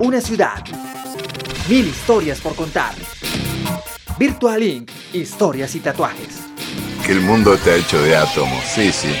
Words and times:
Una 0.00 0.18
ciudad. 0.22 0.64
Mil 1.68 1.88
historias 1.88 2.40
por 2.40 2.56
contar. 2.56 2.94
Virtual 4.18 4.62
Inc. 4.62 4.90
Historias 5.12 5.74
y 5.74 5.80
tatuajes. 5.80 6.38
Que 7.04 7.12
el 7.12 7.20
mundo 7.20 7.52
está 7.52 7.74
hecho 7.74 8.00
de 8.00 8.16
átomos, 8.16 8.64
sí, 8.74 8.92
sí. 8.92 9.14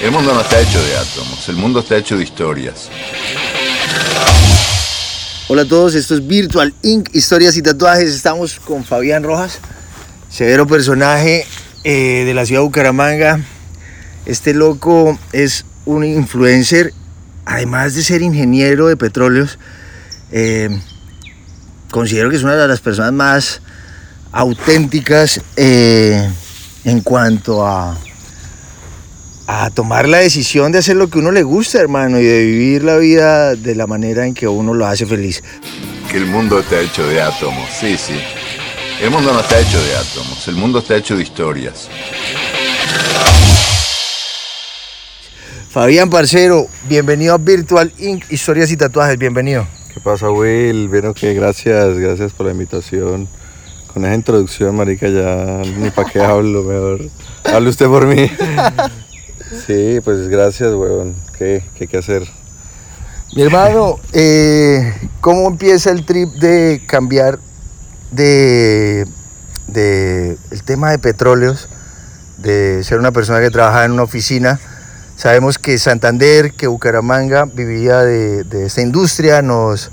El 0.00 0.12
mundo 0.12 0.32
no 0.32 0.42
está 0.42 0.60
hecho 0.60 0.80
de 0.80 0.96
átomos, 0.96 1.48
el 1.48 1.56
mundo 1.56 1.80
está 1.80 1.96
hecho 1.96 2.16
de 2.16 2.22
historias. 2.22 2.88
Hola 5.48 5.62
a 5.62 5.66
todos, 5.66 5.96
esto 5.96 6.14
es 6.14 6.24
Virtual 6.24 6.72
Inc. 6.82 7.12
Historias 7.12 7.56
y 7.56 7.62
tatuajes. 7.62 8.14
Estamos 8.14 8.60
con 8.60 8.84
Fabián 8.84 9.24
Rojas, 9.24 9.58
severo 10.30 10.68
personaje 10.68 11.44
eh, 11.82 12.22
de 12.24 12.32
la 12.32 12.46
ciudad 12.46 12.60
de 12.60 12.66
Bucaramanga. 12.66 13.40
Este 14.24 14.54
loco 14.54 15.18
es 15.32 15.64
un 15.84 16.04
influencer, 16.04 16.92
además 17.44 17.96
de 17.96 18.04
ser 18.04 18.22
ingeniero 18.22 18.86
de 18.86 18.96
petróleos. 18.96 19.58
Eh, 20.32 20.68
considero 21.90 22.30
que 22.30 22.36
es 22.36 22.42
una 22.42 22.56
de 22.56 22.68
las 22.68 22.80
personas 22.80 23.12
más 23.12 23.62
auténticas 24.32 25.40
eh, 25.56 26.28
en 26.84 27.00
cuanto 27.00 27.66
a, 27.66 27.96
a 29.46 29.70
tomar 29.70 30.08
la 30.08 30.18
decisión 30.18 30.72
de 30.72 30.78
hacer 30.78 30.96
lo 30.96 31.08
que 31.08 31.18
uno 31.18 31.32
le 31.32 31.42
gusta, 31.42 31.80
hermano, 31.80 32.18
y 32.18 32.24
de 32.24 32.44
vivir 32.44 32.84
la 32.84 32.96
vida 32.96 33.54
de 33.54 33.74
la 33.74 33.86
manera 33.86 34.26
en 34.26 34.34
que 34.34 34.48
uno 34.48 34.74
lo 34.74 34.86
hace 34.86 35.06
feliz. 35.06 35.42
Que 36.10 36.18
el 36.18 36.26
mundo 36.26 36.60
está 36.60 36.80
hecho 36.80 37.06
de 37.06 37.22
átomos, 37.22 37.68
sí, 37.80 37.96
sí. 37.96 38.20
El 39.00 39.10
mundo 39.10 39.32
no 39.32 39.40
está 39.40 39.60
hecho 39.60 39.82
de 39.82 39.94
átomos, 39.94 40.48
el 40.48 40.54
mundo 40.54 40.78
está 40.78 40.96
hecho 40.96 41.16
de 41.16 41.22
historias. 41.22 41.88
Fabián 45.70 46.08
Parcero, 46.08 46.68
bienvenido 46.88 47.34
a 47.34 47.38
Virtual 47.38 47.92
Inc. 47.98 48.24
Historias 48.30 48.70
y 48.70 48.78
tatuajes, 48.78 49.18
bienvenido. 49.18 49.66
¿Qué 49.96 50.02
pasa, 50.02 50.30
Will? 50.30 50.88
Bueno, 50.88 51.14
que 51.14 51.32
gracias, 51.32 51.96
gracias 51.96 52.30
por 52.34 52.44
la 52.44 52.52
invitación. 52.52 53.26
Con 53.94 54.04
esa 54.04 54.14
introducción, 54.14 54.76
marica, 54.76 55.08
ya 55.08 55.62
ni 55.64 55.88
para 55.88 56.10
qué 56.10 56.20
hablo, 56.20 56.62
mejor. 56.64 57.00
Hable 57.44 57.70
usted 57.70 57.86
por 57.86 58.06
mí. 58.06 58.30
Sí, 59.66 60.00
pues 60.04 60.28
gracias, 60.28 60.74
weón. 60.74 61.14
¿Qué, 61.38 61.64
qué 61.76 61.86
que 61.86 61.96
hacer? 61.96 62.28
Mi 63.34 63.42
hermano, 63.42 63.98
eh, 64.12 64.92
¿cómo 65.20 65.48
empieza 65.48 65.92
el 65.92 66.04
trip 66.04 66.30
de 66.34 66.82
cambiar 66.86 67.38
de, 68.10 69.06
de 69.68 70.36
el 70.50 70.62
tema 70.64 70.90
de 70.90 70.98
petróleos, 70.98 71.68
de 72.36 72.82
ser 72.84 72.98
una 72.98 73.12
persona 73.12 73.40
que 73.40 73.50
trabaja 73.50 73.84
en 73.84 73.92
una 73.92 74.02
oficina? 74.02 74.60
Sabemos 75.16 75.58
que 75.58 75.78
Santander, 75.78 76.52
que 76.52 76.66
Bucaramanga 76.66 77.46
vivía 77.46 78.02
de, 78.02 78.44
de 78.44 78.66
esta 78.66 78.82
industria, 78.82 79.40
nos, 79.40 79.90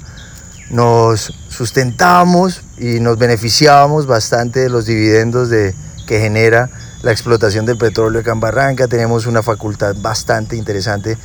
nos 0.69 1.33
sustentábamos 1.47 2.61
y 2.77 2.99
nos 2.99 3.17
beneficiábamos 3.17 4.05
bastante 4.05 4.59
de 4.59 4.69
los 4.69 4.85
dividendos 4.85 5.49
de, 5.49 5.73
que 6.07 6.19
genera 6.19 6.69
la 7.03 7.11
explotación 7.11 7.65
del 7.65 7.77
petróleo 7.77 8.19
acá 8.19 8.33
en 8.33 8.41
Barranca. 8.41 8.89
Tenemos 8.89 9.25
una 9.25 9.41
facultad 9.41 9.95
bastante 9.95 10.57
interesante 10.57 11.17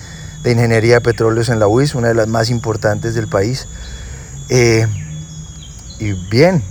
de 0.45 0.53
ingeniería 0.53 0.95
de 0.95 1.01
petróleos 1.01 1.49
en 1.49 1.59
la 1.59 1.67
UIS, 1.67 1.97
una 1.97 2.09
de 2.09 2.15
las 2.15 2.29
más 2.29 2.51
importantes 2.51 3.15
del 3.15 3.27
país. 3.27 3.67
Eh, 4.49 4.87
y 5.99 6.13
bien, 6.31 6.63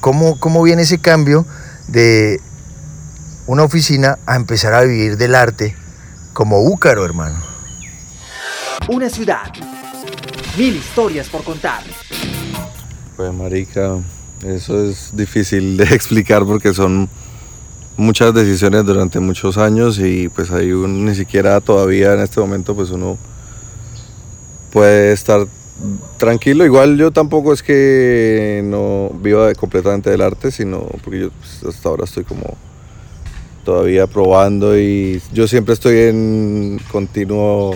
¿cómo, 0.00 0.40
¿cómo 0.40 0.60
viene 0.62 0.82
ese 0.82 0.98
cambio 0.98 1.46
de 1.86 2.40
una 3.46 3.62
oficina 3.62 4.18
a 4.26 4.34
empezar 4.34 4.74
a 4.74 4.82
vivir 4.82 5.16
del 5.16 5.36
arte 5.36 5.76
como 6.34 6.60
Úcaro, 6.60 7.04
hermano? 7.04 7.36
Una 8.88 9.08
ciudad. 9.08 9.50
Mil 10.58 10.76
historias 10.76 11.28
por 11.28 11.42
contar. 11.42 11.82
Pues, 13.16 13.32
marica, 13.32 13.98
eso 14.44 14.84
es 14.84 15.16
difícil 15.16 15.76
de 15.78 15.84
explicar 15.94 16.44
porque 16.44 16.74
son 16.74 17.08
muchas 17.96 18.34
decisiones 18.34 18.84
durante 18.84 19.20
muchos 19.20 19.56
años 19.56 20.00
y 20.00 20.28
pues 20.28 20.50
ahí 20.50 20.72
uno 20.72 21.08
ni 21.08 21.14
siquiera 21.14 21.60
todavía 21.60 22.12
en 22.14 22.20
este 22.20 22.40
momento 22.40 22.74
pues 22.74 22.90
uno 22.90 23.16
puede 24.72 25.12
estar 25.12 25.46
tranquilo. 26.18 26.64
Igual 26.64 26.96
yo 26.98 27.12
tampoco 27.12 27.52
es 27.52 27.62
que 27.62 28.62
no 28.64 29.10
viva 29.20 29.54
completamente 29.54 30.10
del 30.10 30.22
arte, 30.22 30.50
sino 30.50 30.80
porque 31.02 31.20
yo 31.20 31.30
pues, 31.30 31.74
hasta 31.74 31.88
ahora 31.88 32.04
estoy 32.04 32.24
como 32.24 32.56
todavía 33.64 34.06
probando 34.06 34.78
y 34.78 35.20
yo 35.32 35.48
siempre 35.48 35.74
estoy 35.74 35.98
en 35.98 36.80
continuo 36.90 37.74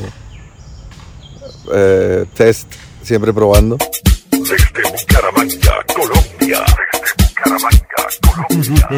eh, 1.74 2.26
test, 2.34 2.72
siempre 3.02 3.32
probando. 3.32 3.76
Desde 4.30 4.82
Bucaramanga, 4.90 5.84
Colombia. 5.94 6.64
Desde 7.00 7.14
Bucaramanga, 7.24 8.02
Colombia. 8.22 8.88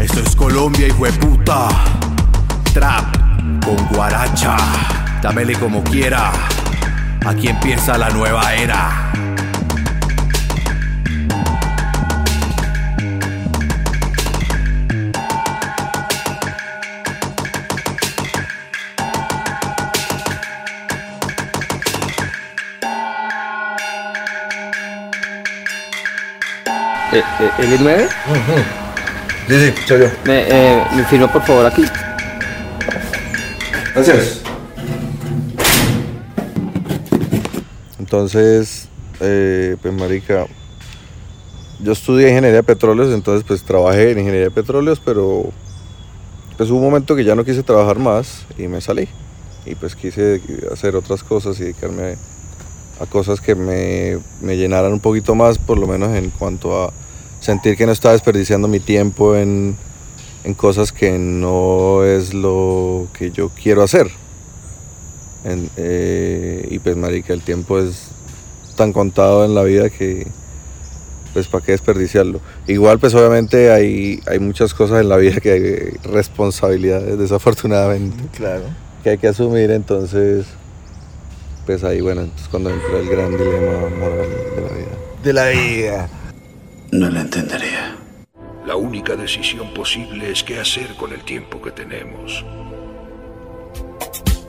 Esto 0.00 0.20
es 0.20 0.36
Colombia, 0.36 0.86
hijo 0.86 1.04
de 1.04 1.12
puta. 1.12 1.68
Trap 2.72 3.16
con 3.64 3.88
guaracha. 3.88 4.56
Dámele 5.22 5.54
como 5.58 5.82
quiera. 5.84 6.32
Aquí 7.26 7.48
empieza 7.48 7.98
la 7.98 8.08
nueva 8.10 8.54
era. 8.54 9.07
Eh, 27.10 27.22
eh, 27.40 27.50
¿El 27.58 27.72
I 27.72 27.78
9? 27.80 28.08
Sí, 29.48 29.54
sí, 29.54 29.74
soy 29.86 30.00
yo. 30.00 30.06
Me, 30.26 30.42
eh, 30.46 30.84
me 30.94 31.04
firma 31.04 31.32
por 31.32 31.42
favor 31.42 31.64
aquí. 31.64 31.84
Gracias. 33.94 34.42
Entonces, 37.98 38.88
eh, 39.20 39.76
pues 39.80 39.94
marica, 39.94 40.46
yo 41.80 41.92
estudié 41.92 42.28
ingeniería 42.28 42.58
de 42.58 42.62
petróleos, 42.62 43.14
entonces 43.14 43.44
pues 43.46 43.62
trabajé 43.62 44.10
en 44.10 44.18
ingeniería 44.18 44.48
de 44.48 44.50
petróleos, 44.50 45.00
pero 45.02 45.50
pues 46.58 46.68
hubo 46.68 46.78
un 46.78 46.84
momento 46.84 47.16
que 47.16 47.24
ya 47.24 47.34
no 47.34 47.44
quise 47.44 47.62
trabajar 47.62 47.98
más 47.98 48.44
y 48.58 48.68
me 48.68 48.82
salí. 48.82 49.08
Y 49.64 49.74
pues 49.74 49.96
quise 49.96 50.42
hacer 50.72 50.94
otras 50.94 51.22
cosas 51.22 51.58
y 51.60 51.64
dedicarme 51.64 52.02
a, 52.02 52.16
a 53.00 53.06
cosas 53.06 53.40
que 53.40 53.54
me, 53.54 54.18
me 54.40 54.56
llenaran 54.56 54.92
un 54.92 55.00
poquito 55.00 55.34
más, 55.34 55.58
por 55.58 55.78
lo 55.78 55.86
menos 55.86 56.14
en 56.16 56.30
cuanto 56.30 56.82
a 56.84 56.92
sentir 57.40 57.76
que 57.76 57.86
no 57.86 57.92
estaba 57.92 58.12
desperdiciando 58.14 58.66
mi 58.68 58.80
tiempo 58.80 59.36
en, 59.36 59.76
en 60.44 60.54
cosas 60.54 60.90
que 60.92 61.12
no 61.18 62.02
es 62.04 62.34
lo 62.34 63.06
que 63.12 63.30
yo 63.30 63.50
quiero 63.50 63.82
hacer. 63.82 64.08
En- 65.44 65.70
eh, 65.76 66.66
y 66.70 66.78
pues 66.80 66.96
marica, 66.96 67.32
el 67.32 67.42
tiempo 67.42 67.78
es 67.78 68.08
tan 68.76 68.92
contado 68.92 69.44
en 69.44 69.54
la 69.54 69.62
vida 69.62 69.88
que 69.90 70.26
pues 71.32 71.46
para 71.46 71.64
qué 71.64 71.72
desperdiciarlo. 71.72 72.40
Igual 72.66 72.98
pues 72.98 73.14
obviamente 73.14 73.70
hay, 73.70 74.20
hay 74.26 74.38
muchas 74.40 74.74
cosas 74.74 75.00
en 75.02 75.08
la 75.08 75.16
vida 75.18 75.36
que 75.40 75.52
hay 75.52 76.10
responsabilidades 76.10 77.18
desafortunadamente 77.18 78.24
Claro. 78.36 78.64
que 79.04 79.10
hay 79.10 79.18
que 79.18 79.28
asumir, 79.28 79.70
entonces 79.70 80.46
pues 81.68 81.84
ahí 81.84 82.00
bueno, 82.00 82.22
es 82.22 82.48
cuando 82.48 82.70
entra 82.70 82.98
el 82.98 83.10
gran 83.10 83.30
dilema 83.30 83.90
moral 84.00 84.26
de 84.56 84.62
la 84.62 84.72
vida. 84.72 84.88
De 85.22 85.32
la 85.34 85.48
vida. 85.48 86.08
No 86.92 87.10
la 87.10 87.20
entendería. 87.20 87.94
La 88.66 88.74
única 88.74 89.14
decisión 89.16 89.74
posible 89.74 90.32
es 90.32 90.42
qué 90.42 90.60
hacer 90.60 90.96
con 90.96 91.12
el 91.12 91.22
tiempo 91.26 91.60
que 91.60 91.70
tenemos. 91.72 92.42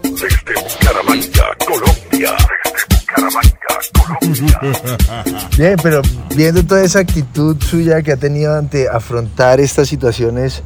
Desde 0.02 0.54
Bucaramanga, 0.56 1.58
Colombia. 1.68 2.38
Desde 2.64 2.88
Bucaramanga, 3.02 3.74
Colombia. 4.16 5.38
Bien, 5.58 5.76
pero 5.84 6.02
viendo 6.38 6.64
toda 6.64 6.86
esa 6.86 7.00
actitud 7.00 7.62
suya 7.62 8.02
que 8.02 8.14
ha 8.14 8.18
tenido 8.18 8.56
ante 8.56 8.88
afrontar 8.88 9.60
estas 9.60 9.90
situaciones, 9.90 10.64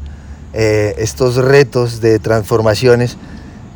eh, 0.54 0.94
estos 1.00 1.38
retos 1.38 2.00
de 2.00 2.20
transformaciones, 2.20 3.18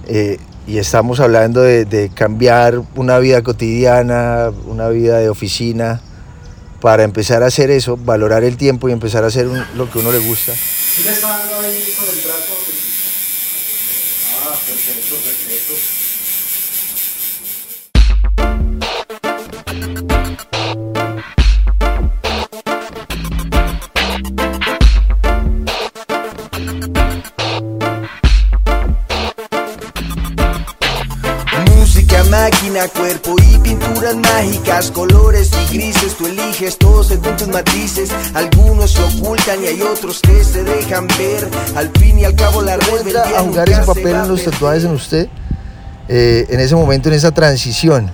eh, 0.06 0.38
y 0.68 0.80
estamos 0.80 1.22
hablando 1.22 1.62
de, 1.62 2.12
cambiar 2.14 2.82
una 2.96 3.18
vida 3.20 3.42
cotidiana, 3.42 4.52
una 4.66 4.90
vida 4.90 5.18
de 5.18 5.30
oficina, 5.30 6.02
para 6.82 7.04
empezar 7.04 7.42
a 7.42 7.48
hacer 7.48 7.72
eso, 7.72 7.96
valorar 7.98 8.44
el 8.44 8.58
tiempo 8.58 8.90
y 8.90 8.92
empezar 8.92 9.24
a 9.24 9.28
hacer 9.28 9.48
lo 9.76 9.90
que 9.90 10.00
uno 10.00 10.12
le 10.12 10.20
gusta. 10.20 10.54
¿Sí 10.54 11.04
le 11.04 11.12
está 11.12 11.30
dando 11.30 11.60
ahí 11.62 11.96
con 11.98 12.10
el 12.10 12.22
trato? 12.22 12.54
Ah, 14.44 14.56
perfecto, 14.68 15.16
perfecto. 15.16 16.07
Máquina, 32.30 32.88
cuerpo 32.88 33.36
y 33.52 33.58
pinturas 33.60 34.16
mágicas, 34.16 34.92
colores 34.92 35.52
y 35.64 35.76
grises, 35.76 36.16
tú 36.16 36.28
eliges 36.28 36.78
todos 36.78 37.08
según 37.08 37.36
tus 37.38 37.48
matices. 37.48 38.10
Algunos 38.34 38.92
se 38.92 39.04
ocultan 39.04 39.64
y 39.64 39.68
hay 39.68 39.82
otros 39.82 40.22
que 40.22 40.44
se 40.44 40.64
dejan 40.64 41.08
ver. 41.18 41.50
Al 41.76 41.90
fin 41.92 42.20
y 42.20 42.26
al 42.26 42.36
cabo 42.36 42.62
la 42.62 42.78
red 42.78 43.16
a 43.16 43.42
jugar 43.42 43.70
ese 43.70 43.82
papel 43.84 44.16
en 44.16 44.28
los 44.28 44.44
tatuajes 44.44 44.84
en 44.84 44.92
usted, 44.92 45.28
eh, 46.08 46.46
en 46.50 46.60
ese 46.60 46.76
momento, 46.76 47.10
en 47.10 47.16
esa 47.16 47.32
transición, 47.32 48.12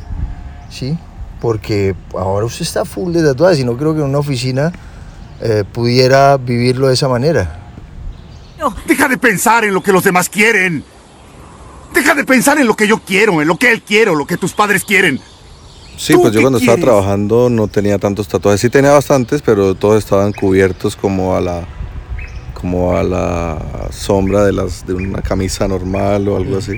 ¿sí? 0.69 0.98
Porque 1.42 1.95
ahora 2.18 2.45
usted 2.45 2.62
está 2.62 2.86
full 2.86 3.13
de 3.13 3.24
tatuajes 3.24 3.59
y 3.59 3.63
no 3.63 3.77
creo 3.77 3.94
que 3.94 4.00
en 4.00 4.07
una 4.07 4.19
oficina 4.19 4.71
eh, 5.42 5.63
pudiera 5.71 6.38
vivirlo 6.38 6.88
de 6.88 6.94
esa 6.94 7.07
manera. 7.07 7.59
Deja 8.88 9.09
de 9.09 9.18
pensar 9.18 9.66
en 9.66 9.74
lo 9.74 9.83
que 9.83 9.92
los 9.92 10.04
demás 10.04 10.30
quieren. 10.30 10.86
Deja 11.94 12.16
de 12.16 12.24
pensar 12.24 12.57
en 12.57 12.68
lo 12.68 12.75
que 12.75 12.88
yo 12.88 13.00
quiero, 13.00 13.42
en 13.42 13.48
lo 13.48 13.57
que 13.57 13.72
él 13.72 13.81
quiere, 13.81 14.12
o 14.12 14.16
lo 14.16 14.25
que 14.25 14.38
tus 14.38 14.54
padres 14.54 14.84
quieren. 14.84 15.19
Sí, 15.98 16.13
¿Tú 16.13 16.22
pues 16.22 16.34
yo 16.34 16.42
cuando 16.42 16.57
estaba 16.57 16.78
quieres? 16.78 16.94
trabajando 16.95 17.50
no 17.50 17.68
tenía 17.68 18.00
tantos 18.00 18.28
tatuajes. 18.28 18.60
Sí 18.62 18.69
tenía 18.69 18.92
bastantes, 18.92 19.42
pero 19.42 19.75
todos 19.75 20.04
estaban 20.04 20.34
cubiertos 20.34 20.95
como 20.95 21.36
a 21.36 21.42
la 21.42 21.68
como 22.56 22.95
a 22.95 23.04
la 23.04 23.90
sombra 23.92 24.45
de 24.45 24.54
las 24.54 24.86
de 24.88 24.94
una 24.94 25.22
camisa 25.22 25.68
normal 25.68 26.28
o 26.30 26.38
algo 26.38 26.57
así. 26.57 26.74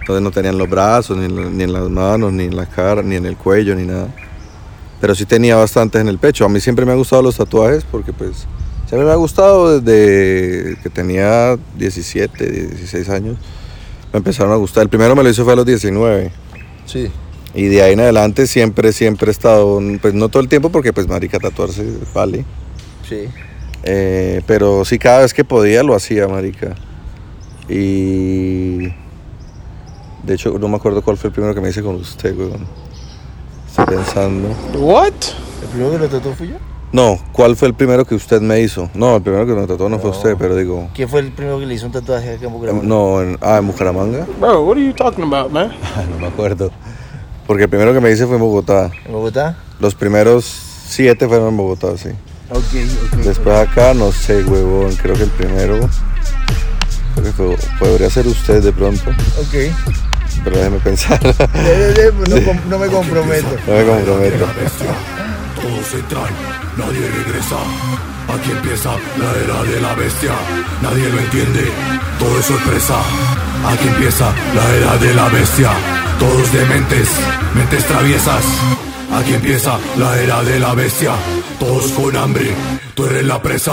Entonces 0.00 0.22
no 0.22 0.30
tenían 0.30 0.58
los 0.58 0.68
brazos, 0.68 1.16
ni 1.16 1.26
ni 1.26 1.64
en 1.64 1.72
las 1.72 1.88
manos, 1.90 2.32
ni 2.32 2.44
en 2.44 2.54
la 2.56 2.66
cara, 2.66 3.02
ni 3.02 3.16
en 3.16 3.26
el 3.26 3.36
cuello, 3.36 3.74
ni 3.74 3.84
nada. 3.84 4.08
Pero 5.00 5.14
sí 5.14 5.24
tenía 5.24 5.56
bastantes 5.56 6.00
en 6.00 6.08
el 6.08 6.18
pecho. 6.18 6.44
A 6.44 6.48
mí 6.48 6.60
siempre 6.60 6.86
me 6.86 6.92
han 6.92 6.98
gustado 6.98 7.22
los 7.22 7.36
tatuajes 7.36 7.84
porque 7.84 8.12
pues 8.12 8.46
siempre 8.86 9.04
me 9.06 9.10
ha 9.12 9.16
gustado 9.16 9.80
desde 9.80 10.76
que 10.82 10.90
tenía 10.90 11.58
17, 11.76 12.50
16 12.50 13.08
años. 13.08 13.36
Me 14.16 14.20
empezaron 14.20 14.50
a 14.50 14.56
gustar. 14.56 14.82
El 14.82 14.88
primero 14.88 15.14
me 15.14 15.22
lo 15.22 15.28
hizo 15.28 15.44
fue 15.44 15.52
a 15.52 15.56
los 15.56 15.66
19. 15.66 16.32
Sí. 16.86 17.10
Y 17.54 17.66
de 17.66 17.82
ahí 17.82 17.92
en 17.92 18.00
adelante 18.00 18.46
siempre, 18.46 18.94
siempre 18.94 19.28
he 19.28 19.30
estado, 19.30 19.78
pues 20.00 20.14
no 20.14 20.30
todo 20.30 20.42
el 20.42 20.48
tiempo 20.48 20.70
porque 20.70 20.94
pues 20.94 21.06
marica 21.06 21.38
tatuarse 21.38 21.84
vale. 22.14 22.46
Sí. 23.06 23.28
Eh, 23.82 24.40
pero 24.46 24.86
sí 24.86 24.98
cada 24.98 25.20
vez 25.20 25.34
que 25.34 25.44
podía 25.44 25.82
lo 25.82 25.94
hacía, 25.94 26.26
marica. 26.28 26.76
Y 27.68 28.86
de 30.22 30.32
hecho 30.32 30.58
no 30.58 30.68
me 30.68 30.76
acuerdo 30.76 31.02
cuál 31.02 31.18
fue 31.18 31.28
el 31.28 31.34
primero 31.34 31.54
que 31.54 31.60
me 31.60 31.68
hice 31.68 31.82
con 31.82 31.96
usted, 31.96 32.34
weón. 32.34 32.66
Estoy 33.68 33.84
pensando. 33.84 34.48
What? 34.78 35.12
¿El 35.60 35.68
primero 35.68 35.90
que 35.90 35.98
lo 35.98 36.08
tatuó 36.08 36.32
fui 36.32 36.48
yo? 36.48 36.56
No, 36.92 37.18
¿cuál 37.32 37.56
fue 37.56 37.68
el 37.68 37.74
primero 37.74 38.04
que 38.04 38.14
usted 38.14 38.40
me 38.40 38.60
hizo? 38.60 38.88
No, 38.94 39.16
el 39.16 39.22
primero 39.22 39.44
que 39.46 39.52
me 39.52 39.66
tatuó 39.66 39.88
no, 39.88 39.98
fue 39.98 40.10
usted, 40.10 40.36
pero 40.38 40.54
digo. 40.56 40.88
¿Quién 40.94 41.08
fue 41.08 41.20
el 41.20 41.32
primero 41.32 41.58
que 41.58 41.66
le 41.66 41.74
hizo 41.74 41.86
un 41.86 41.92
tatuaje 41.92 42.34
acá 42.34 42.46
en 42.46 42.52
Bucaramanga? 42.52 42.86
No, 42.86 43.20
en, 43.22 43.36
ah, 43.42 43.58
en 43.58 43.66
Bucaramanga. 43.66 44.26
Bro, 44.40 44.62
what 44.64 44.76
are 44.76 44.86
you 44.86 44.92
talking 44.94 45.24
about, 45.24 45.50
man? 45.52 45.72
no 46.10 46.18
me 46.18 46.26
acuerdo. 46.28 46.70
Porque 47.46 47.64
el 47.64 47.68
primero 47.68 47.92
que 47.92 48.00
me 48.00 48.10
hice 48.10 48.24
fue 48.26 48.36
en 48.36 48.40
Bogotá. 48.42 48.90
¿En 49.04 49.12
Bogotá? 49.12 49.56
Los 49.78 49.94
primeros 49.94 50.44
siete 50.88 51.28
fueron 51.28 51.48
en 51.48 51.56
Bogotá, 51.56 51.96
sí. 51.98 52.10
Ok, 52.50 52.58
ok. 53.12 53.18
Después 53.24 53.56
acá, 53.56 53.92
no 53.92 54.12
sé, 54.12 54.42
huevón, 54.44 54.94
creo 54.96 55.14
que 55.16 55.24
el 55.24 55.30
primero. 55.30 55.80
Creo 57.14 57.24
que 57.24 57.32
fue- 57.32 57.56
podría 57.78 58.08
ser 58.10 58.26
usted 58.26 58.62
de 58.62 58.72
pronto, 58.72 59.10
Ok. 59.40 59.72
pero 60.44 60.56
déjeme 60.56 60.78
pensar. 60.78 61.18
De- 61.20 62.12
no, 62.28 62.44
com- 62.44 62.60
no 62.70 62.78
me 62.78 62.86
comprometo. 62.86 63.48
No 63.66 63.72
me 63.74 63.84
comprometo. 63.84 64.46
Todos 65.56 65.94
entran, 65.94 66.32
nadie 66.76 67.08
regresa. 67.24 67.56
Aquí 68.34 68.50
empieza 68.50 68.90
la 69.18 69.30
era 69.44 69.62
de 69.64 69.80
la 69.80 69.94
bestia. 69.94 70.32
Nadie 70.82 71.08
lo 71.08 71.18
entiende, 71.18 71.64
todo 72.18 72.38
es 72.38 72.46
sorpresa. 72.46 72.94
Aquí 73.66 73.88
empieza 73.88 74.26
la 74.54 74.74
era 74.76 74.96
de 74.98 75.14
la 75.14 75.28
bestia. 75.28 75.70
Todos 76.18 76.52
dementes, 76.52 77.08
mentes 77.54 77.84
traviesas. 77.86 78.44
Aquí 79.14 79.34
empieza 79.34 79.78
la 79.96 80.18
era 80.20 80.42
de 80.42 80.60
la 80.60 80.74
bestia. 80.74 81.12
Todos 81.58 81.90
con 81.92 82.16
hambre, 82.16 82.52
tú 82.94 83.06
eres 83.06 83.24
la 83.24 83.40
presa. 83.40 83.72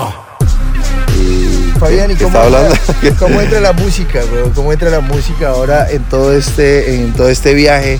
Fabián, 1.79 2.11
¿y 2.11 2.15
¿Qué 2.15 2.23
cómo, 2.23 2.37
está 2.37 2.45
hablando? 2.45 2.75
entra- 3.01 3.15
cómo 3.19 3.41
entra 3.41 3.59
la 3.59 3.73
música, 3.73 4.21
bro? 4.31 4.51
¿Cómo 4.55 4.71
entra 4.71 4.89
la 4.89 5.01
música 5.01 5.49
ahora 5.49 5.89
en 5.91 6.03
todo 6.03 6.31
este, 6.33 6.95
en 6.95 7.11
todo 7.13 7.27
este 7.29 7.53
viaje 7.53 7.99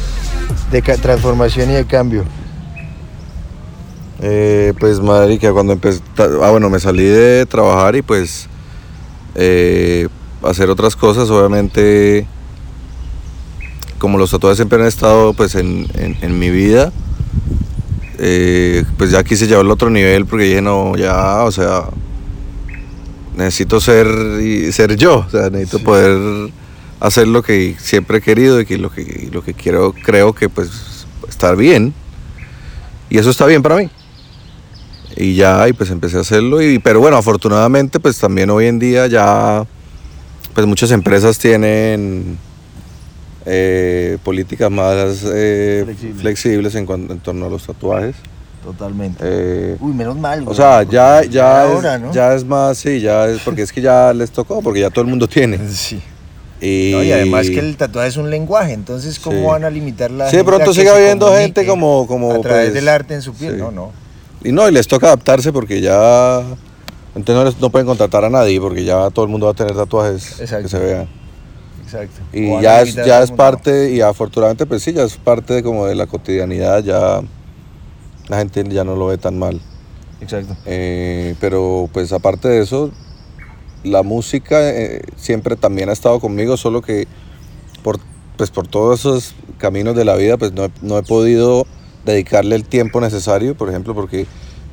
de 0.71 0.81
transformación 0.81 1.71
y 1.71 1.73
de 1.73 1.85
cambio? 1.85 2.23
Eh, 4.25 4.73
pues 4.79 5.01
marica, 5.01 5.51
cuando 5.51 5.73
empecé, 5.73 6.01
ah 6.17 6.49
bueno, 6.49 6.69
me 6.69 6.79
salí 6.79 7.03
de 7.03 7.45
trabajar 7.45 7.97
y 7.97 8.01
pues 8.01 8.47
eh, 9.35 10.07
hacer 10.43 10.69
otras 10.69 10.95
cosas, 10.95 11.29
obviamente, 11.29 12.25
como 13.97 14.17
los 14.17 14.31
tatuajes 14.31 14.55
siempre 14.57 14.79
han 14.79 14.87
estado 14.87 15.33
pues 15.33 15.55
en, 15.55 15.87
en- 15.95 16.15
en 16.21 16.39
mi 16.39 16.49
vida, 16.51 16.93
eh, 18.17 18.85
pues 18.97 19.11
ya 19.11 19.23
quise 19.25 19.45
llevarlo 19.47 19.71
a 19.71 19.73
otro 19.73 19.89
nivel 19.89 20.25
porque 20.25 20.45
dije, 20.45 20.61
no, 20.61 20.95
ya, 20.95 21.43
o 21.43 21.51
sea, 21.51 21.83
necesito 23.35 23.81
ser, 23.81 24.07
y 24.41 24.71
ser 24.71 24.95
yo, 24.95 25.25
o 25.27 25.29
sea, 25.29 25.49
necesito 25.49 25.79
poder 25.79 26.49
hacer 27.01 27.27
lo 27.27 27.41
que 27.43 27.75
siempre 27.77 28.19
he 28.19 28.21
querido 28.21 28.61
y 28.61 28.65
que 28.65 28.77
lo 28.77 28.89
que, 28.89 29.01
y 29.01 29.33
lo 29.33 29.43
que 29.43 29.53
quiero, 29.53 29.91
creo 29.91 30.31
que 30.33 30.47
pues 30.47 30.69
estar 31.27 31.57
bien. 31.57 31.93
Y 33.09 33.17
eso 33.17 33.29
está 33.29 33.45
bien 33.45 33.61
para 33.61 33.75
mí. 33.75 33.89
Y 35.15 35.35
ya, 35.35 35.67
y 35.67 35.73
pues 35.73 35.89
empecé 35.91 36.17
a 36.17 36.21
hacerlo. 36.21 36.61
Y, 36.61 36.79
pero 36.79 36.99
bueno, 36.99 37.17
afortunadamente, 37.17 37.99
pues 37.99 38.17
también 38.17 38.49
hoy 38.49 38.65
en 38.67 38.79
día 38.79 39.07
ya, 39.07 39.63
pues 40.53 40.65
muchas 40.65 40.91
empresas 40.91 41.37
tienen 41.37 42.37
eh, 43.45 44.17
políticas 44.23 44.71
más 44.71 45.23
eh, 45.25 45.81
Flexibles. 45.85 46.21
flexibles 46.21 46.75
en, 46.75 46.85
cuan- 46.85 47.11
en 47.11 47.19
torno 47.19 47.45
a 47.45 47.49
los 47.49 47.65
tatuajes. 47.65 48.15
Totalmente. 48.63 49.19
Eh, 49.27 49.77
Uy, 49.81 49.91
menos 49.93 50.17
mal, 50.17 50.45
o 50.47 50.53
sea, 50.53 50.83
ya, 50.83 51.21
ya, 51.23 51.65
es, 51.65 51.71
ahora, 51.71 51.97
¿no? 51.99 52.13
ya 52.13 52.33
es 52.33 52.45
más, 52.45 52.77
sí, 52.77 53.01
ya 53.01 53.27
es, 53.27 53.41
porque 53.41 53.61
es 53.61 53.73
que 53.73 53.81
ya 53.81 54.13
les 54.13 54.31
tocó, 54.31 54.61
porque 54.61 54.79
ya 54.79 54.89
todo 54.89 55.01
el 55.03 55.09
mundo 55.09 55.27
tiene. 55.27 55.59
Sí. 55.69 56.01
Y, 56.61 56.91
No, 56.93 57.03
y 57.03 57.11
además 57.11 57.49
que 57.49 57.59
el 57.59 57.75
tatuaje 57.75 58.07
es 58.07 58.15
un 58.15 58.29
lenguaje, 58.29 58.71
entonces 58.71 59.19
¿cómo 59.19 59.37
Sí. 59.37 59.43
van 59.45 59.65
a 59.65 59.69
limitar 59.69 60.09
la 60.11 60.29
Sí, 60.29 60.37
de 60.37 60.45
pronto 60.45 60.73
sigue 60.73 60.89
habiendo 60.89 61.35
gente 61.35 61.65
como- 61.65 62.07
como, 62.07 62.31
a 62.31 62.39
través 62.39 62.67
pues, 62.67 62.73
del 62.75 62.87
arte 62.87 63.15
en 63.15 63.21
su 63.21 63.33
piel? 63.33 63.55
sí. 63.55 63.59
No, 63.59 63.69
no. 63.71 63.91
Y 64.43 64.51
no, 64.51 64.67
y 64.67 64.71
les 64.71 64.87
toca 64.87 65.07
adaptarse 65.07 65.51
porque 65.53 65.81
ya. 65.81 66.41
Entonces 67.15 67.35
no, 67.35 67.43
les- 67.45 67.59
no 67.61 67.69
pueden 67.69 67.85
contratar 67.87 68.25
a 68.25 68.29
nadie 68.29 68.59
porque 68.59 68.83
ya 68.83 69.09
todo 69.11 69.25
el 69.25 69.31
mundo 69.31 69.45
va 69.45 69.51
a 69.51 69.55
tener 69.55 69.75
tatuajes 69.75 70.39
Exacto. 70.39 70.63
que 70.63 70.69
se 70.69 70.79
vean. 70.79 71.07
Exacto. 71.83 72.21
Y 72.33 72.49
O 72.51 72.59
ya 72.61 72.81
es, 72.81 72.95
ya 72.95 73.21
es 73.21 73.31
parte, 73.31 73.91
y 73.91 74.01
afortunadamente, 74.01 74.65
pues 74.65 74.81
sí, 74.83 74.93
ya 74.93 75.03
es 75.03 75.17
parte 75.17 75.53
de 75.53 75.63
como 75.63 75.85
de 75.85 75.93
la 75.95 76.07
cotidianidad, 76.07 76.83
ya 76.83 77.21
la 78.29 78.37
gente 78.37 78.63
ya 78.69 78.83
no 78.83 78.95
lo 78.95 79.07
ve 79.07 79.17
tan 79.19 79.37
mal. 79.37 79.61
Exacto. 80.21 80.55
Eh, 80.65 81.35
pero 81.39 81.87
pues 81.93 82.11
aparte 82.13 82.47
de 82.47 82.61
eso, 82.63 82.89
la 83.83 84.01
música 84.01 84.69
eh, 84.71 85.01
siempre 85.17 85.55
también 85.55 85.89
ha 85.89 85.93
estado 85.93 86.19
conmigo, 86.19 86.57
solo 86.57 86.81
que 86.81 87.07
por, 87.83 87.99
pues 88.37 88.49
por 88.49 88.65
todos 88.67 89.01
esos 89.01 89.35
caminos 89.59 89.95
de 89.95 90.05
la 90.05 90.15
vida, 90.15 90.37
pues 90.37 90.51
no 90.53 90.63
he, 90.65 90.71
no 90.81 90.97
he 90.97 91.03
podido 91.03 91.67
dedicarle 92.05 92.55
el 92.55 92.65
tiempo 92.65 93.01
necesario, 93.01 93.55
por 93.55 93.69
ejemplo, 93.69 93.93
porque 93.93 94.25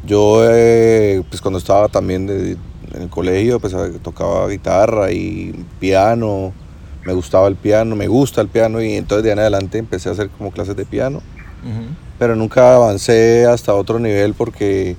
yo 0.05 0.43
eh, 0.49 1.23
pues 1.29 1.41
cuando 1.41 1.59
estaba 1.59 1.89
también 1.89 2.27
de- 2.27 2.57
en 2.95 3.03
el 3.03 3.09
colegio, 3.09 3.61
pues 3.61 3.75
tocaba 4.03 4.49
guitarra 4.49 5.13
y 5.13 5.65
piano, 5.79 6.53
me 7.05 7.13
gustaba 7.13 7.47
el 7.49 7.55
piano, 7.57 7.95
me 7.97 8.09
gusta 8.09 8.41
el 8.41 8.49
piano 8.49 8.83
y 8.83 8.95
entonces 8.95 9.23
de 9.25 9.31
ahí 9.31 9.35
en 9.35 9.39
adelante 9.39 9.79
empecé 9.79 10.09
a 10.09 10.13
hacer 10.13 10.29
como 10.31 10.51
clases 10.51 10.77
de 10.77 10.85
piano 10.85 11.21
pero 12.19 12.35
nunca 12.37 12.75
avancé 12.77 13.45
hasta 13.47 13.75
otro 13.75 13.99
nivel 13.99 14.35
porque 14.35 14.97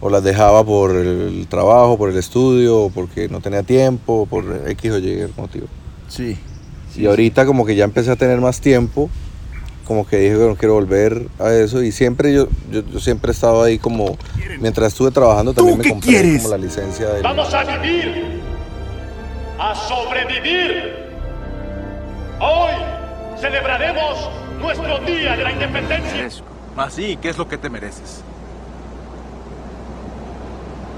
o 0.00 0.10
las 0.10 0.22
dejaba 0.22 0.62
por 0.64 0.94
el 0.94 1.46
trabajo, 1.48 1.96
por 1.96 2.10
el 2.10 2.16
estudio, 2.18 2.90
porque 2.94 3.28
no 3.28 3.40
tenía 3.40 3.62
tiempo, 3.62 4.26
por 4.26 4.44
X 4.68 4.90
o 4.92 4.98
Y 4.98 5.26
motivo. 5.36 5.66
Sí. 6.08 6.36
y 6.94 7.06
ahorita 7.06 7.46
como 7.46 7.64
que 7.64 7.74
ya 7.74 7.84
empecé 7.84 8.10
a 8.10 8.16
tener 8.16 8.38
más 8.40 8.60
tiempo, 8.60 9.08
como 9.84 10.06
que 10.06 10.16
dije, 10.16 10.36
bueno, 10.36 10.56
quiero 10.56 10.74
volver 10.74 11.28
a 11.38 11.52
eso 11.52 11.82
y 11.82 11.92
siempre 11.92 12.32
yo, 12.32 12.48
yo, 12.70 12.82
yo 12.82 13.00
siempre 13.00 13.30
he 13.30 13.34
estado 13.34 13.62
ahí 13.62 13.78
como, 13.78 14.16
mientras 14.60 14.88
estuve 14.88 15.10
trabajando 15.10 15.52
también 15.52 15.78
me 15.78 15.88
compré 15.88 16.10
quieres? 16.10 16.42
como 16.42 16.56
la 16.56 16.58
licencia 16.58 17.08
de... 17.10 17.22
Vamos 17.22 17.52
a 17.52 17.64
vivir, 17.64 18.40
a 19.58 19.74
sobrevivir. 19.74 21.04
Hoy 22.40 22.72
celebraremos 23.40 24.30
nuestro 24.60 24.98
Día 25.00 25.36
de 25.36 25.44
la 25.44 25.52
Independencia. 25.52 26.28
Así, 26.76 27.16
¿qué 27.20 27.28
es 27.28 27.38
lo 27.38 27.46
que 27.46 27.58
te 27.58 27.70
mereces? 27.70 28.22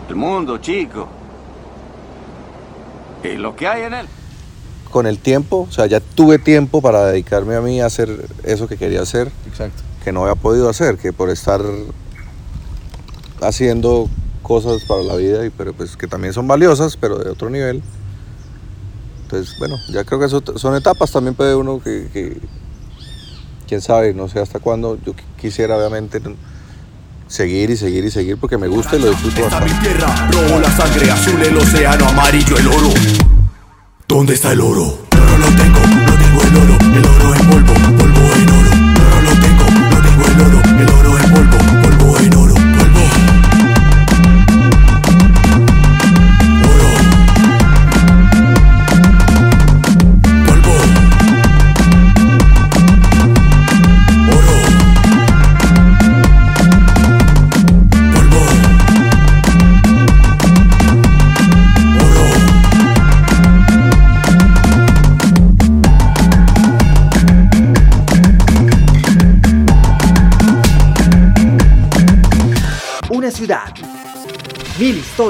El 0.08 0.16
mundo, 0.16 0.58
chico. 0.58 1.08
Y 3.24 3.36
lo 3.36 3.56
que 3.56 3.66
hay 3.66 3.82
en 3.82 3.94
él. 3.94 4.06
Con 4.96 5.06
el 5.06 5.18
tiempo, 5.18 5.66
o 5.68 5.72
sea, 5.72 5.84
ya 5.84 6.00
tuve 6.00 6.38
tiempo 6.38 6.80
para 6.80 7.04
dedicarme 7.04 7.54
a 7.54 7.60
mí 7.60 7.82
a 7.82 7.86
hacer 7.86 8.08
eso 8.44 8.66
que 8.66 8.78
quería 8.78 9.02
hacer. 9.02 9.30
Exacto. 9.46 9.82
que 10.02 10.10
no 10.10 10.22
había 10.22 10.36
podido 10.36 10.70
hacer, 10.70 10.96
que 10.96 11.12
por 11.12 11.28
estar 11.28 11.60
haciendo 13.42 14.08
cosas 14.42 14.84
para 14.88 15.02
la 15.02 15.14
vida, 15.16 15.44
y, 15.44 15.50
pero 15.50 15.74
pues 15.74 15.98
que 15.98 16.06
también 16.06 16.32
son 16.32 16.48
valiosas, 16.48 16.96
pero 16.96 17.18
de 17.18 17.28
otro 17.30 17.50
nivel. 17.50 17.82
Entonces, 19.24 19.54
bueno, 19.58 19.76
ya 19.92 20.02
creo 20.04 20.18
que 20.18 20.24
eso 20.26 20.42
son 20.56 20.74
etapas 20.76 21.10
también 21.12 21.34
puede 21.34 21.54
uno 21.54 21.78
que, 21.82 22.08
que, 22.10 22.40
quién 23.68 23.82
sabe, 23.82 24.14
no 24.14 24.28
sé 24.28 24.40
hasta 24.40 24.60
cuándo. 24.60 24.96
Yo 25.04 25.12
qui- 25.12 25.24
quisiera 25.38 25.76
obviamente 25.76 26.22
seguir 27.28 27.68
y 27.68 27.76
seguir 27.76 28.02
y 28.06 28.10
seguir 28.10 28.38
porque 28.38 28.56
me 28.56 28.68
gusta 28.68 28.96
y 28.96 29.00
lo 29.00 29.10
disfruto 29.10 29.40
Esta 29.42 29.60
mi 29.60 29.66
bastante. 29.72 29.88
tierra, 29.90 30.30
rojo 30.30 30.58
la 30.60 30.70
sangre, 30.70 31.10
azul 31.10 31.42
el 31.42 31.56
océano, 31.58 32.08
amarillo 32.08 32.56
el 32.56 32.66
oro. 32.68 32.90
¿Dónde 34.08 34.34
está 34.34 34.52
el 34.52 34.60
oro? 34.60 34.98
No, 35.12 35.24
no 35.24 35.38
lo 35.38 35.46
tengo, 35.56 35.80
no 35.80 36.14
tengo 36.16 36.42
el 36.42 36.56
oro, 36.56 36.78
el 36.96 37.04
oro 37.04 37.34
en 37.34 37.46
polvo, 37.48 37.74
polvo 37.74 38.34
en 38.36 38.50
oro. 38.50 38.65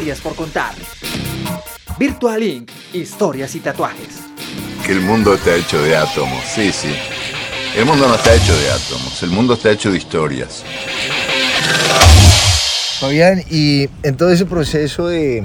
Historias 0.06 0.20
por 0.20 0.36
contar. 0.36 0.72
Virtual 1.98 2.40
Inc. 2.42 2.70
Historias 2.92 3.54
y 3.56 3.60
tatuajes. 3.60 4.20
Que 4.84 4.92
el 4.92 5.00
mundo 5.00 5.34
está 5.34 5.56
hecho 5.56 5.82
de 5.82 5.96
átomos, 5.96 6.44
sí, 6.44 6.70
sí. 6.72 6.94
El 7.76 7.86
mundo 7.86 8.06
no 8.06 8.14
está 8.14 8.32
hecho 8.34 8.56
de 8.56 8.70
átomos, 8.70 9.20
el 9.24 9.30
mundo 9.30 9.54
está 9.54 9.70
hecho 9.72 9.90
de 9.90 9.98
historias. 9.98 10.62
Fabián, 13.00 13.42
y 13.50 13.88
en 14.04 14.16
todo 14.16 14.30
ese 14.30 14.46
proceso 14.46 15.08
de, 15.08 15.42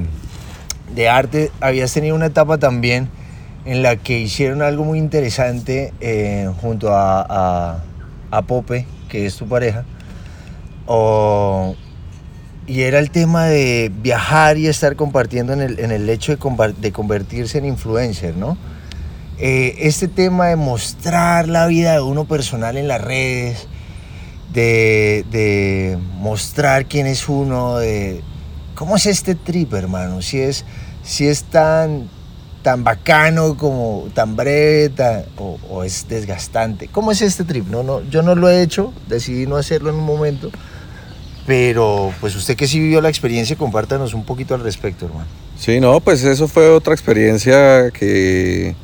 de 0.94 1.10
arte 1.10 1.52
habías 1.60 1.92
tenido 1.92 2.16
una 2.16 2.28
etapa 2.28 2.58
también 2.60 3.10
en 3.66 3.82
la 3.82 3.96
que 3.96 4.20
hicieron 4.20 4.62
algo 4.62 4.84
muy 4.86 5.00
interesante 5.00 5.92
eh, 6.02 6.48
junto 6.62 6.94
a, 6.96 7.22
a- 7.28 7.84
a 8.30 8.42
Pope, 8.44 8.86
que 9.10 9.26
es 9.26 9.36
tu 9.38 9.48
pareja, 9.48 9.84
o- 10.86 11.76
y 12.72 12.84
era 12.84 13.00
el 13.00 13.12
tema 13.12 13.48
de 13.48 13.92
viajar 14.02 14.58
y 14.58 14.68
estar 14.68 14.96
compartiendo 14.96 15.52
en 15.52 15.60
el, 15.60 15.80
en 15.80 15.92
el 15.92 16.10
hecho 16.10 16.32
de, 16.32 16.92
convertirse 16.94 17.58
en 17.58 17.66
influencer, 17.66 18.38
¿no? 18.38 18.58
Eh, 19.40 19.76
este 19.80 20.08
tema 20.08 20.48
de 20.48 20.56
mostrar 20.56 21.50
la 21.50 21.68
vida 21.68 21.92
de 21.92 22.00
uno 22.00 22.24
personal 22.24 22.78
en 22.78 22.88
las 22.88 23.02
redes, 23.02 23.68
de, 24.54 25.26
de 25.32 25.98
mostrar 26.16 26.86
quién 26.86 27.08
es 27.08 27.28
uno, 27.28 27.78
de 27.78 28.22
cómo 28.74 28.96
es 28.96 29.06
este 29.06 29.36
trip, 29.36 29.74
hermano, 29.74 30.22
si 30.22 30.40
es, 30.40 30.64
si 31.04 31.28
es 31.28 31.44
tan, 31.44 32.08
tan 32.64 32.86
bacano 32.86 33.58
como 33.58 34.08
tan 34.14 34.38
breve 34.38 34.88
tan- 34.88 35.26
o, 35.38 35.60
o 35.70 35.84
es 35.84 36.08
desgastante. 36.08 36.88
¿Cómo 36.88 37.12
es 37.12 37.22
este 37.22 37.44
trip? 37.44 37.68
No, 37.68 37.84
no, 37.84 38.02
yo 38.10 38.22
no 38.22 38.34
lo 38.34 38.50
he 38.50 38.62
hecho, 38.62 38.94
decidí 39.10 39.46
no 39.46 39.58
hacerlo 39.58 39.90
en 39.90 39.98
un 39.98 40.06
momento, 40.06 40.52
pero 41.46 42.14
pues 42.22 42.36
usted 42.36 42.56
que 42.56 42.68
sí 42.68 42.80
vivió 42.80 43.02
la 43.02 43.10
experiencia, 43.10 43.56
compártanos 43.56 44.14
un 44.14 44.24
poquito 44.24 44.54
al 44.56 44.62
respecto, 44.62 45.06
hermano. 45.06 45.26
Sí, 45.58 45.80
no, 45.80 46.00
pues 46.00 46.24
eso 46.24 46.48
fue 46.48 46.70
otra 46.70 46.94
experiencia 46.94 47.92
que... 47.92 48.76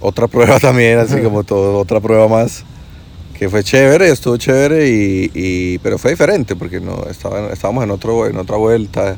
Otra 0.00 0.26
prueba 0.26 0.58
también, 0.60 0.98
así 0.98 1.18
como 1.20 1.44
todo, 1.44 1.78
otra 1.78 2.00
prueba 2.00 2.28
más. 2.28 2.62
Que 3.38 3.48
fue 3.48 3.64
chévere, 3.64 4.10
estuvo 4.10 4.36
chévere, 4.36 4.88
y, 4.88 5.30
y- 5.34 5.78
pero 5.78 5.98
fue 5.98 6.10
diferente 6.12 6.54
porque 6.56 6.78
no, 6.80 7.04
estaba, 7.10 7.52
estábamos 7.52 7.82
en, 7.84 7.90
otro, 7.90 8.26
en 8.28 8.36
otra 8.36 8.56
vuelta 8.56 9.16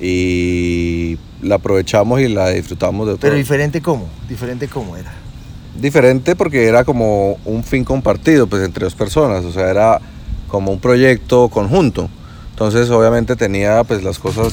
y 0.00 1.18
la 1.42 1.56
aprovechamos 1.56 2.20
y 2.20 2.28
la 2.28 2.50
disfrutamos 2.50 3.06
de 3.06 3.12
otro, 3.14 3.20
Pero 3.22 3.36
diferente 3.36 3.80
cómo, 3.82 4.06
diferente 4.28 4.68
cómo 4.68 4.96
era. 4.96 5.12
diferente 5.80 6.36
porque 6.36 6.64
era 6.66 6.84
como 6.84 7.38
un 7.44 7.62
fin 7.64 7.84
compartido 7.84 8.46
pues 8.46 8.62
entre 8.64 8.84
dos 8.84 8.94
personas, 8.94 9.44
o 9.44 9.52
sea, 9.52 9.68
era 9.70 10.00
como 10.54 10.70
un 10.70 10.78
proyecto 10.78 11.48
conjunto. 11.48 12.08
Entonces 12.50 12.88
obviamente 12.88 13.34
tenía 13.34 13.82
pues 13.82 14.04
las 14.04 14.20
cosas 14.20 14.52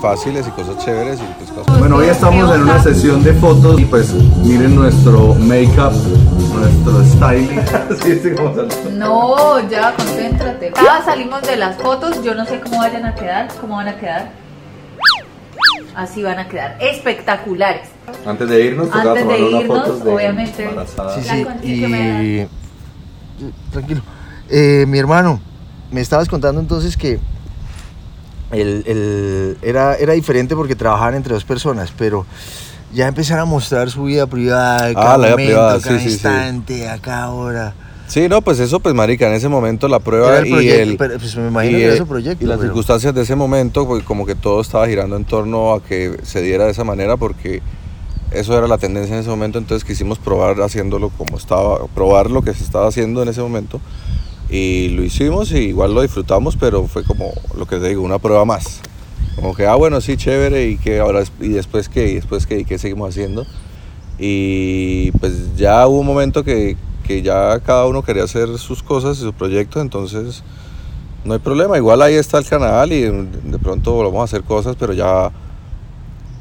fáciles 0.00 0.48
y 0.48 0.50
cosas 0.52 0.82
chéveres 0.82 1.20
y 1.20 1.24
pues 1.36 1.50
cosas... 1.50 1.78
Bueno, 1.78 1.96
hoy 1.96 2.06
estamos 2.06 2.54
en 2.54 2.62
una 2.62 2.82
sesión 2.82 3.22
de 3.22 3.34
fotos 3.34 3.78
y 3.78 3.84
pues 3.84 4.14
miren 4.14 4.74
nuestro 4.74 5.34
make-up, 5.34 5.92
nuestro 6.54 7.04
styling. 7.04 7.60
Sí, 8.02 8.18
sí, 8.22 8.30
No, 8.92 9.60
ya, 9.68 9.94
concéntrate. 9.94 10.72
Ya 10.82 11.04
salimos 11.04 11.42
de 11.42 11.56
las 11.56 11.76
fotos, 11.76 12.24
yo 12.24 12.34
no 12.34 12.46
sé 12.46 12.58
cómo 12.60 12.78
vayan 12.78 13.04
a 13.04 13.14
quedar, 13.14 13.48
cómo 13.60 13.76
van 13.76 13.88
a 13.88 13.98
quedar. 13.98 14.30
Así 15.94 16.22
van 16.22 16.38
a 16.38 16.48
quedar, 16.48 16.78
espectaculares. 16.80 17.88
Antes 18.24 18.48
de 18.48 18.64
irnos, 18.64 18.86
tocaba 18.88 19.10
Antes 19.10 19.28
de 19.28 19.38
irnos, 19.38 19.66
fotos 19.66 20.02
de 20.02 20.14
obviamente. 20.14 20.64
embarazada. 20.64 21.14
Sí, 21.20 21.26
La 21.26 21.34
sí, 21.34 21.44
contigo 21.44 21.80
que 21.82 21.88
me 21.88 22.24
y... 22.24 22.48
Tranquilo. 23.70 24.00
Eh, 24.50 24.84
mi 24.88 24.98
hermano, 24.98 25.40
me 25.90 26.00
estabas 26.00 26.28
contando 26.28 26.60
entonces 26.60 26.96
que 26.96 27.18
el, 28.50 28.82
el- 28.86 29.56
era, 29.62 29.94
era 29.94 30.12
diferente 30.14 30.56
porque 30.56 30.74
trabajaban 30.74 31.14
entre 31.14 31.34
dos 31.34 31.44
personas, 31.44 31.92
pero 31.96 32.26
ya 32.92 33.06
empezaron 33.06 33.42
a 33.42 33.44
mostrar 33.44 33.90
su 33.90 34.04
vida 34.04 34.26
privada, 34.26 34.86
Ah, 34.88 34.94
cada 34.94 35.18
la 35.18 35.26
vida 35.26 35.30
momento, 35.30 35.50
privada, 35.52 35.80
cada 35.80 35.98
sí, 35.98 36.02
sí, 36.02 36.04
sí. 36.08 36.12
instante, 36.14 36.88
a 36.88 36.98
cada 36.98 37.30
hora. 37.30 37.74
Sí, 38.08 38.28
no, 38.28 38.42
pues 38.42 38.58
eso, 38.58 38.80
pues 38.80 38.92
marica, 38.92 39.28
en 39.28 39.34
ese 39.34 39.48
momento 39.48 39.86
la 39.86 40.00
prueba 40.00 40.30
Era 40.30 40.38
el 40.40 40.46
y 40.48 40.50
proyecto, 40.50 40.82
el... 40.90 40.96
pero, 40.96 41.18
pues, 41.20 41.36
me 41.36 41.46
imagino 41.46 41.78
y, 41.78 41.80
que 41.82 41.94
era 41.94 42.04
proyecto, 42.04 42.44
Y 42.44 42.48
las 42.48 42.56
pero- 42.58 42.68
circunstancias 42.70 43.14
de 43.14 43.22
ese 43.22 43.36
momento, 43.36 43.86
pues 43.86 44.02
como 44.02 44.26
que 44.26 44.34
todo 44.34 44.60
estaba 44.60 44.88
girando 44.88 45.14
en 45.16 45.24
torno 45.24 45.72
a 45.74 45.80
que 45.82 46.18
se 46.24 46.42
diera 46.42 46.64
de 46.64 46.72
esa 46.72 46.82
manera 46.82 47.16
porque 47.16 47.62
eso 48.32 48.58
era 48.58 48.66
la 48.66 48.78
tendencia 48.78 49.14
en 49.14 49.20
ese 49.20 49.30
momento, 49.30 49.58
entonces 49.58 49.84
quisimos 49.86 50.18
probar 50.18 50.60
haciéndolo 50.60 51.10
como 51.10 51.36
estaba, 51.36 51.86
probar 51.94 52.30
lo 52.32 52.42
que 52.42 52.52
se 52.52 52.64
estaba 52.64 52.88
haciendo 52.88 53.22
en 53.22 53.28
ese 53.28 53.42
momento 53.42 53.80
y 54.50 54.88
lo 54.90 55.04
hicimos 55.04 55.52
y 55.52 55.58
igual 55.68 55.94
lo 55.94 56.02
disfrutamos, 56.02 56.56
pero 56.56 56.86
fue 56.86 57.04
como 57.04 57.32
lo 57.56 57.66
que 57.66 57.78
te 57.78 57.88
digo, 57.88 58.02
una 58.02 58.18
prueba 58.18 58.44
más. 58.44 58.80
Como 59.36 59.54
que, 59.54 59.66
ah, 59.66 59.76
bueno, 59.76 60.00
sí, 60.00 60.16
chévere, 60.16 60.68
y 60.68 60.76
que 60.76 60.98
ahora, 60.98 61.22
y 61.40 61.50
después 61.50 61.88
qué, 61.88 62.10
y 62.10 62.14
después 62.16 62.46
qué, 62.46 62.58
y 62.58 62.64
qué 62.64 62.78
seguimos 62.78 63.10
haciendo. 63.10 63.46
Y 64.18 65.12
pues 65.12 65.56
ya 65.56 65.86
hubo 65.86 66.00
un 66.00 66.06
momento 66.06 66.42
que, 66.42 66.76
que 67.04 67.22
ya 67.22 67.60
cada 67.60 67.86
uno 67.86 68.02
quería 68.02 68.24
hacer 68.24 68.58
sus 68.58 68.82
cosas 68.82 69.18
y 69.18 69.20
sus 69.20 69.32
proyectos, 69.32 69.80
entonces 69.82 70.42
no 71.24 71.34
hay 71.34 71.38
problema. 71.38 71.76
Igual 71.76 72.02
ahí 72.02 72.14
está 72.14 72.38
el 72.38 72.46
canal 72.46 72.92
y 72.92 73.02
de 73.02 73.58
pronto 73.62 73.92
volvamos 73.92 74.20
a 74.20 74.24
hacer 74.24 74.42
cosas, 74.42 74.76
pero 74.78 74.92
ya 74.92 75.30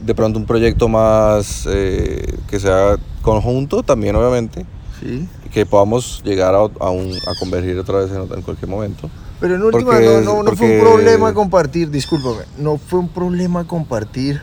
de 0.04 0.16
pronto 0.16 0.40
un 0.40 0.46
proyecto 0.46 0.88
más 0.88 1.68
eh, 1.70 2.38
que 2.50 2.60
sea 2.60 2.98
conjunto 3.22 3.84
también, 3.84 4.16
obviamente. 4.16 4.66
Sí. 5.00 5.28
Que 5.54 5.66
podamos 5.66 6.22
llegar 6.24 6.54
a, 6.56 6.60
a, 6.60 6.90
un- 6.90 7.16
a 7.28 7.40
convergir 7.40 7.78
otra 7.80 8.00
vez 8.00 8.12
en, 8.12 8.22
en 8.22 8.42
cualquier 8.42 8.70
momento. 8.70 9.10
Pero 9.40 9.56
en 9.56 9.64
última 9.64 9.92
Porque- 9.94 10.06
no, 10.06 10.22
no, 10.22 10.44
no 10.44 10.56
fue 10.56 10.68
un 10.68 10.80
porque- 10.80 10.80
problema 10.82 11.34
compartir, 11.34 11.90
discúlpame, 11.90 12.44
no 12.58 12.78
fue 12.78 13.00
un 13.00 13.08
problema 13.10 13.66
compartir. 13.66 14.42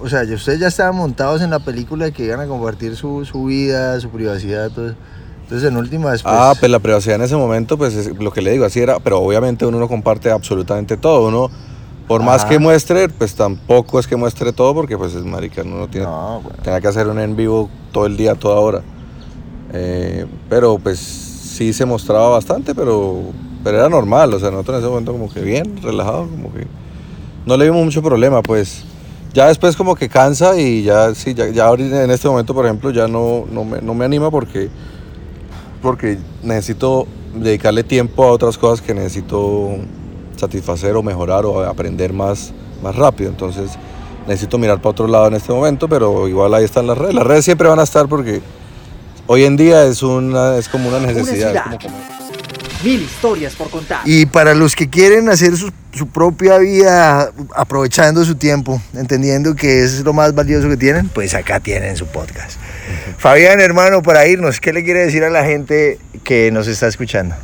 O 0.00 0.08
sea, 0.08 0.22
ustedes 0.22 0.58
ya 0.60 0.66
estaban 0.66 0.96
montados 0.96 1.40
en 1.42 1.50
la 1.50 1.60
película 1.60 2.06
de 2.06 2.12
que 2.12 2.24
iban 2.24 2.40
a 2.40 2.46
compartir 2.46 2.96
su, 2.96 3.24
su 3.24 3.44
vida, 3.44 3.98
su 4.00 4.10
privacidad, 4.10 4.70
todo 4.70 4.88
eso. 4.88 4.96
Entonces, 5.44 5.68
en 5.68 5.76
última 5.76 6.10
después. 6.10 6.34
Ah, 6.36 6.54
pues 6.58 6.70
la 6.72 6.80
privacidad 6.80 7.14
en 7.16 7.22
ese 7.22 7.36
momento, 7.36 7.78
pues 7.78 7.94
es 7.94 8.18
lo 8.18 8.32
que 8.32 8.42
le 8.42 8.50
digo, 8.50 8.64
así 8.64 8.80
era, 8.80 8.98
pero 8.98 9.20
obviamente 9.20 9.64
uno 9.64 9.78
no 9.78 9.86
comparte 9.86 10.28
absolutamente 10.32 10.96
todo, 10.96 11.28
uno, 11.28 11.48
por 12.08 12.20
más 12.24 12.40
Ajá. 12.40 12.48
que 12.50 12.58
muestre, 12.58 13.08
pues 13.08 13.36
tampoco 13.36 14.00
es 14.00 14.08
que 14.08 14.16
muestre 14.16 14.52
todo, 14.52 14.74
porque 14.74 14.98
pues 14.98 15.14
es 15.14 15.24
marica, 15.24 15.62
uno 15.62 15.76
no 15.78 15.88
tiene, 15.88 16.08
No, 16.08 16.40
bueno. 16.42 16.58
tenía 16.64 16.80
que 16.80 16.88
hacer 16.88 17.06
un 17.06 17.20
en 17.20 17.36
vivo 17.36 17.70
todo 17.92 18.06
el 18.06 18.16
día, 18.16 18.34
toda 18.34 18.56
hora. 18.56 18.82
Eh, 19.78 20.26
pero 20.48 20.78
pues 20.78 20.98
sí 20.98 21.72
se 21.72 21.84
mostraba 21.84 22.30
bastante, 22.30 22.74
pero, 22.74 23.20
pero 23.62 23.78
era 23.78 23.88
normal, 23.88 24.32
o 24.32 24.40
sea, 24.40 24.50
nosotros 24.50 24.76
en 24.76 24.82
ese 24.82 24.88
momento 24.88 25.12
como 25.12 25.32
que 25.32 25.40
bien, 25.40 25.82
relajado, 25.82 26.26
como 26.26 26.52
que 26.52 26.66
no 27.44 27.56
le 27.56 27.66
vimos 27.66 27.84
mucho 27.84 28.02
problema, 28.02 28.42
pues. 28.42 28.84
Ya 29.34 29.48
después 29.48 29.76
como 29.76 29.94
que 29.94 30.08
cansa 30.08 30.58
y 30.58 30.82
ya, 30.82 31.14
sí, 31.14 31.34
ya, 31.34 31.48
ya 31.50 31.70
en 31.70 32.10
este 32.10 32.26
momento, 32.26 32.54
por 32.54 32.64
ejemplo, 32.64 32.90
ya 32.90 33.06
no, 33.06 33.44
no, 33.52 33.64
me, 33.64 33.82
no 33.82 33.92
me 33.92 34.06
anima 34.06 34.30
porque 34.30 34.70
porque 35.82 36.18
necesito 36.42 37.06
dedicarle 37.34 37.84
tiempo 37.84 38.24
a 38.24 38.32
otras 38.32 38.56
cosas 38.56 38.84
que 38.84 38.94
necesito 38.94 39.76
satisfacer 40.36 40.96
o 40.96 41.02
mejorar 41.02 41.44
o 41.44 41.62
aprender 41.64 42.12
más, 42.12 42.52
más 42.82 42.96
rápido. 42.96 43.30
Entonces 43.30 43.72
necesito 44.26 44.58
mirar 44.58 44.78
para 44.78 44.90
otro 44.90 45.06
lado 45.06 45.28
en 45.28 45.34
este 45.34 45.52
momento, 45.52 45.88
pero 45.88 46.28
igual 46.28 46.54
ahí 46.54 46.64
están 46.64 46.86
las 46.86 46.98
redes. 46.98 47.14
Las 47.14 47.26
redes 47.26 47.44
siempre 47.44 47.68
van 47.68 47.78
a 47.78 47.84
estar 47.84 48.08
porque 48.08 48.40
hoy 49.26 49.44
en 49.44 49.56
día 49.56 49.84
es, 49.84 50.02
una, 50.02 50.56
es 50.56 50.68
como 50.68 50.88
una 50.88 51.00
necesidad. 51.00 51.54
es 51.54 51.62
ciudad. 51.62 51.78
como. 51.80 51.96
Mil 52.84 53.02
historias 53.02 53.54
por 53.54 53.70
contar. 53.70 54.00
Y 54.04 54.26
para 54.26 54.54
los 54.54 54.76
que 54.76 54.88
quieren 54.88 55.28
hacer 55.30 55.56
su, 55.56 55.72
su 55.92 56.06
propia 56.08 56.58
vida 56.58 57.32
aprovechando 57.54 58.24
su 58.24 58.34
tiempo, 58.34 58.80
entendiendo 58.94 59.54
que 59.56 59.82
es 59.82 60.04
lo 60.04 60.12
más 60.12 60.34
valioso 60.34 60.68
que 60.68 60.76
tienen, 60.76 61.08
pues 61.08 61.34
acá 61.34 61.58
tienen 61.58 61.96
su 61.96 62.06
podcast. 62.06 62.60
Fabián, 63.18 63.60
hermano, 63.60 64.02
para 64.02 64.26
irnos, 64.26 64.60
¿qué 64.60 64.72
le 64.72 64.84
quiere 64.84 65.00
decir 65.00 65.24
a 65.24 65.30
la 65.30 65.44
gente 65.44 65.98
que 66.22 66.50
nos 66.52 66.68
está 66.68 66.86
escuchando? 66.86 67.34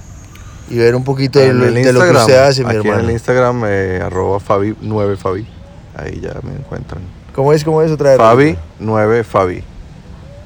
Y 0.69 0.77
ver 0.77 0.95
un 0.95 1.03
poquito 1.03 1.39
de, 1.39 1.49
En 1.49 1.59
lo, 1.59 1.67
el 1.67 1.75
de 1.75 1.93
lo 1.93 2.01
que 2.03 2.11
usted 2.11 2.37
hace, 2.37 2.63
mi 2.63 2.69
aquí 2.69 2.77
en 2.77 2.87
hermano. 2.87 3.09
el 3.09 3.11
Instagram, 3.11 3.65
eh, 3.67 4.01
arroba 4.05 4.39
Fabi 4.39 4.77
9 4.81 5.17
Fabi. 5.17 5.47
Ahí 5.97 6.21
ya 6.21 6.35
me 6.43 6.55
encuentran. 6.55 7.03
¿Cómo 7.35 7.53
es? 7.53 7.65
¿Cómo 7.65 7.83
es 7.83 7.91
otra 7.91 8.11
vez? 8.11 8.19
Fabi 8.19 8.57
9 8.79 9.25
Fabi. 9.25 9.65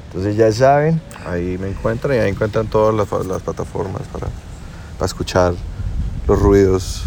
Entonces 0.09 0.37
ya 0.37 0.51
saben. 0.53 1.01
Ahí 1.27 1.59
me 1.59 1.69
encuentran 1.69 2.17
y 2.17 2.19
ahí 2.21 2.31
encuentran 2.31 2.67
todas 2.69 2.95
las, 2.95 3.27
las 3.27 3.43
plataformas 3.43 4.03
para, 4.13 4.29
para 4.97 5.07
escuchar 5.07 5.55
los 6.27 6.39
ruidos 6.39 7.05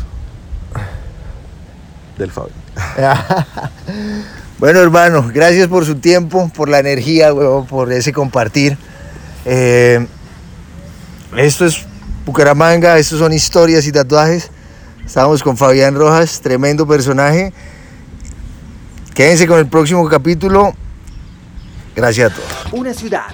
del 2.18 2.32
Fabi. 2.32 2.52
bueno, 4.60 4.80
hermano, 4.80 5.30
gracias 5.34 5.68
por 5.68 5.86
su 5.86 5.96
tiempo, 5.96 6.52
por 6.54 6.70
la 6.70 6.80
energía, 6.80 7.34
huevón, 7.34 7.66
por 7.66 7.92
ese 7.92 8.12
compartir. 8.12 8.78
Eh, 9.46 10.06
esto 11.38 11.66
es 11.66 11.86
Bucaramanga, 12.26 12.98
estos 12.98 13.20
son 13.20 13.34
historias 13.34 13.88
y 13.88 13.92
tatuajes. 13.92 14.52
Estamos 15.06 15.42
con 15.42 15.58
Fabián 15.58 15.96
Rojas, 15.96 16.42
tremendo 16.42 16.86
personaje. 16.86 17.54
Quédense 19.14 19.48
con 19.48 19.60
el 19.60 19.68
próximo 19.68 20.08
capítulo. 20.08 20.74
Gracias 21.96 22.32
a 22.32 22.36
todos. 22.36 22.74
Una 22.74 22.94
ciudad. 22.94 23.26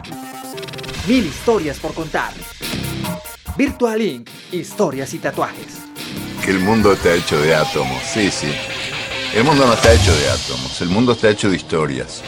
Mil 1.07 1.27
historias 1.27 1.77
por 1.77 1.93
contar. 1.93 2.33
Virtual 3.55 4.01
Inc. 4.01 4.27
Historias 4.51 5.13
y 5.13 5.19
tatuajes. 5.19 5.77
Que 6.43 6.50
el 6.50 6.59
mundo 6.59 6.93
está 6.93 7.13
hecho 7.13 7.39
de 7.39 7.53
átomos, 7.53 8.01
sí, 8.03 8.31
sí. 8.31 8.51
El 9.35 9.43
mundo 9.43 9.67
no 9.67 9.74
está 9.74 9.93
hecho 9.93 10.15
de 10.15 10.29
átomos, 10.29 10.81
el 10.81 10.89
mundo 10.89 11.12
está 11.12 11.29
hecho 11.29 11.50
de 11.51 11.57
historias. 11.57 12.24